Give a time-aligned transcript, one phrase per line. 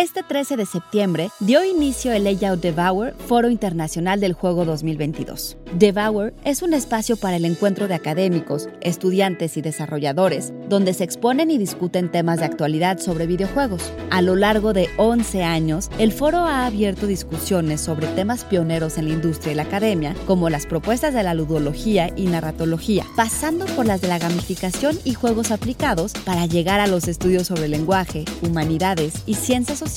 [0.00, 5.58] Este 13 de septiembre dio inicio el Layout Devour, Foro Internacional del Juego 2022.
[5.74, 11.50] Devour es un espacio para el encuentro de académicos, estudiantes y desarrolladores, donde se exponen
[11.50, 13.92] y discuten temas de actualidad sobre videojuegos.
[14.10, 19.06] A lo largo de 11 años, el foro ha abierto discusiones sobre temas pioneros en
[19.06, 23.84] la industria y la academia, como las propuestas de la ludología y narratología, pasando por
[23.84, 29.12] las de la gamificación y juegos aplicados para llegar a los estudios sobre lenguaje, humanidades
[29.26, 29.89] y ciencias sociales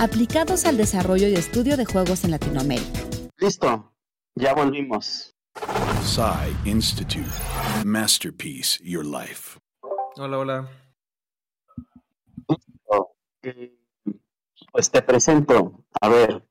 [0.00, 3.00] aplicados al desarrollo y estudio de juegos en Latinoamérica.
[3.38, 3.92] Listo,
[4.34, 5.34] ya volvimos.
[6.02, 7.30] Psy Institute.
[7.84, 9.58] Masterpiece Your Life.
[10.16, 10.68] Hola, hola.
[14.72, 15.84] Pues te presento.
[16.00, 16.44] A ver,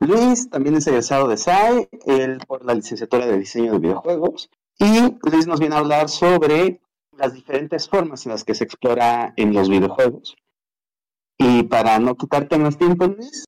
[0.00, 4.50] Luis también es egresado de SAI, él por la licenciatura de diseño de videojuegos.
[4.78, 6.80] Y Luis nos viene a hablar sobre
[7.12, 10.36] las diferentes formas en las que se explora en los videojuegos.
[11.38, 13.44] Y para no quitarte más tiempo, Luis,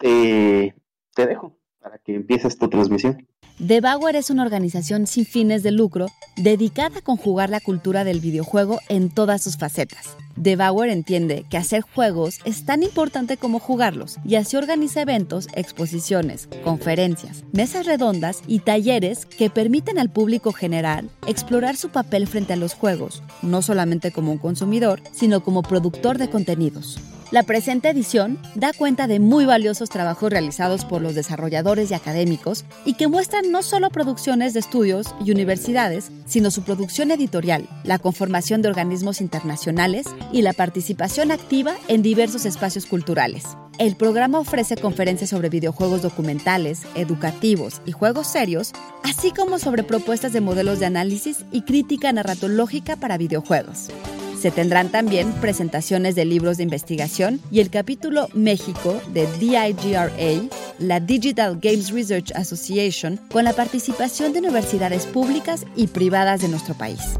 [0.00, 0.74] te,
[1.14, 3.26] te dejo para que empieces tu transmisión.
[3.58, 8.78] Devour es una organización sin fines de lucro dedicada a conjugar la cultura del videojuego
[8.88, 10.16] en todas sus facetas.
[10.36, 16.48] Devour entiende que hacer juegos es tan importante como jugarlos y así organiza eventos, exposiciones,
[16.62, 22.56] conferencias, mesas redondas y talleres que permiten al público general explorar su papel frente a
[22.56, 27.00] los juegos, no solamente como un consumidor, sino como productor de contenidos.
[27.30, 32.64] La presente edición da cuenta de muy valiosos trabajos realizados por los desarrolladores y académicos
[32.86, 37.98] y que muestran no solo producciones de estudios y universidades, sino su producción editorial, la
[37.98, 43.44] conformación de organismos internacionales y la participación activa en diversos espacios culturales.
[43.78, 48.72] El programa ofrece conferencias sobre videojuegos documentales, educativos y juegos serios,
[49.04, 53.90] así como sobre propuestas de modelos de análisis y crítica narratológica para videojuegos.
[54.38, 61.00] Se tendrán también presentaciones de libros de investigación y el capítulo México de DIGRA, la
[61.00, 67.18] Digital Games Research Association, con la participación de universidades públicas y privadas de nuestro país.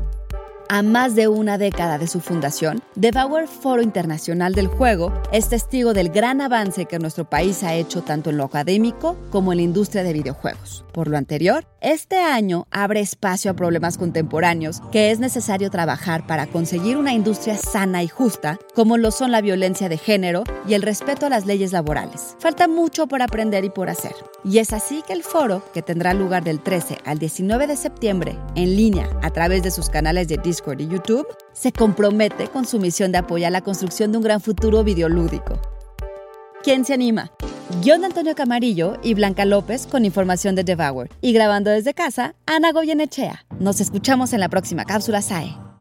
[0.71, 5.95] A más de una década de su fundación, Devour Foro Internacional del Juego es testigo
[5.95, 9.63] del gran avance que nuestro país ha hecho tanto en lo académico como en la
[9.63, 10.85] industria de videojuegos.
[10.93, 16.47] Por lo anterior, este año abre espacio a problemas contemporáneos que es necesario trabajar para
[16.49, 20.83] conseguir una industria sana y justa, como lo son la violencia de género y el
[20.83, 22.37] respeto a las leyes laborales.
[22.41, 24.13] Falta mucho por aprender y por hacer.
[24.45, 28.37] Y es así que el foro, que tendrá lugar del 13 al 19 de septiembre
[28.55, 30.39] en línea a través de sus canales de
[30.79, 34.85] Y YouTube, se compromete con su misión de apoyar la construcción de un gran futuro
[34.85, 35.61] videolúdico.
[36.63, 37.31] ¿Quién se anima?
[37.83, 41.09] Guión de Antonio Camarillo y Blanca López con información de Devour.
[41.21, 43.45] Y grabando desde casa, Ana Goyenechea.
[43.61, 45.68] Nos escuchamos en la próxima cápsula SAE.